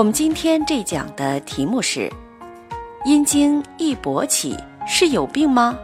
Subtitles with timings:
[0.00, 2.10] 我们今天这讲的题目是：
[3.04, 5.78] 阴茎易勃起是有病吗？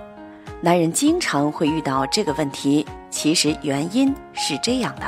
[0.62, 5.02] 男人经常会遇到这个问题，其实原因是这样的。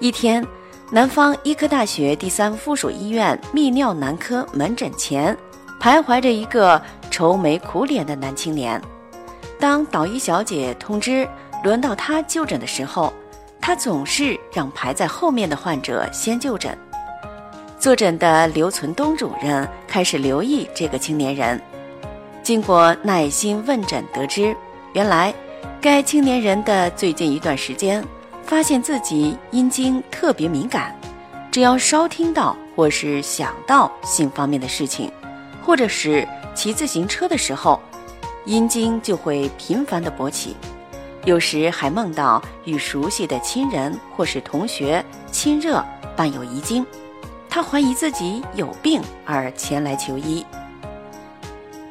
[0.00, 0.42] 一天，
[0.90, 5.36] 南方医科大学第三附属医院泌尿男科门诊前，
[5.78, 6.80] 徘徊着一个
[7.10, 8.80] 愁眉苦脸的男青年。
[9.60, 11.28] 当导医小姐通知
[11.62, 13.12] 轮到他就诊的时候，
[13.60, 16.74] 他总是让排在后面的患者先就诊。
[17.82, 21.60] 坐诊的刘存东主任开始留意这个青年人，
[22.40, 24.56] 经过耐心问诊，得知
[24.92, 25.34] 原来
[25.80, 28.00] 该青年人的最近一段时间
[28.44, 30.96] 发现自己阴茎特别敏感，
[31.50, 35.10] 只要稍听到或是想到性方面的事情，
[35.60, 36.24] 或者是
[36.54, 37.80] 骑自行车的时候，
[38.44, 40.54] 阴茎就会频繁的勃起，
[41.24, 46.86] 有时还梦到与熟悉的亲人或是同学亲热，伴有遗精。
[47.54, 50.42] 他怀疑自己有病而前来求医。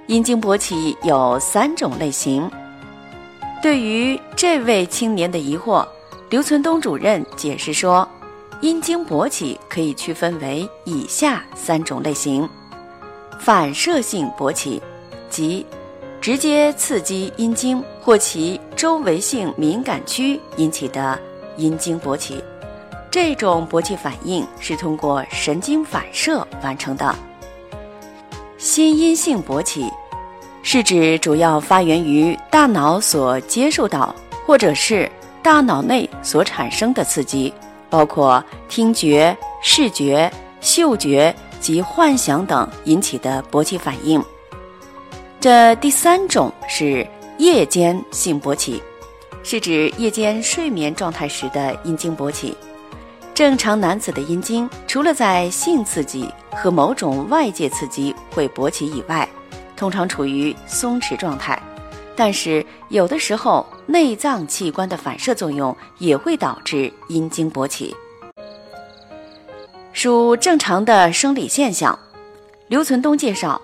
[0.07, 2.49] 阴茎勃起有三种类型。
[3.61, 5.87] 对于这位青年的疑惑，
[6.31, 8.09] 刘存东主任解释说，
[8.61, 12.49] 阴茎勃起可以区分为以下三种类型：
[13.39, 14.81] 反射性勃起，
[15.29, 15.63] 即
[16.19, 21.19] 直接刺激阴茎或其周围性敏感区引起的
[21.55, 22.43] 阴茎勃起。
[23.11, 27.13] 这种勃起反应是通过神经反射完成的。
[28.57, 29.91] 心因性勃起，
[30.63, 35.11] 是指主要发源于大脑所接受到或者是
[35.43, 37.53] 大脑内所产生的刺激，
[37.89, 44.23] 包括听觉、视觉、嗅觉及幻想等引起的勃起反应。
[45.41, 47.05] 这第三种是
[47.39, 48.81] 夜间性勃起，
[49.43, 52.55] 是指夜间睡眠状态时的阴茎勃起。
[53.41, 59.27] 正常男子的阴茎，除了在性刺激和某种外界刺激会勃起以外，
[59.75, 61.59] 通常处于松弛状态。
[62.15, 67.95] 但是有的时候，内脏器官的反射作用也会导致阴茎勃起，
[69.91, 71.97] 属正常的生理现象。
[72.67, 73.59] 刘存东介绍，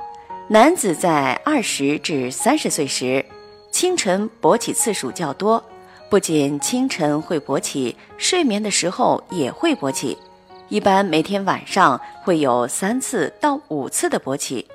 [0.48, 3.24] 男子在二十至三十岁时，
[3.70, 5.64] 清晨勃起次数较多。
[6.10, 10.18] 不仅清晨会勃起，睡眠的时候也会勃起，
[10.70, 14.66] 一般每天晚上会有三次到五次的勃起，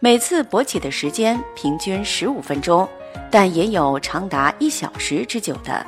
[0.00, 2.86] 每次勃起的时间平均十五分钟，
[3.30, 5.84] 但也有长达一小时之久的。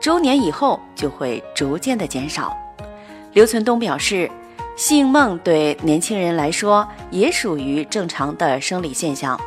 [0.00, 2.56] 周年以后就会逐渐的减少。
[3.34, 4.30] 刘存东表示，
[4.74, 9.38] 性梦对年轻人来说也属于正常的生理现象。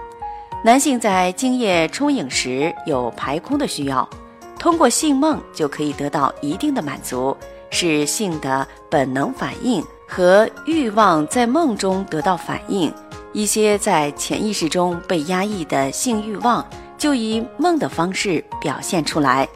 [0.64, 4.08] 男性在精液充盈时有排空的需要。
[4.60, 7.36] 通过性梦就可以得到一定的满足，
[7.72, 12.94] 是性的本能反应和欲望在梦中得到反应。
[13.32, 16.66] 一些在潜意识中被压抑的性欲望，
[16.98, 19.48] 就以梦的方式表现出来。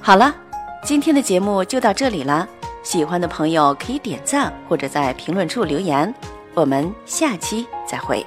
[0.00, 0.34] 好了，
[0.82, 2.48] 今天的节目就到这里了。
[2.82, 6.12] 喜欢的朋友可以点赞或者在评论处留言。
[6.54, 8.26] 我们下期再会。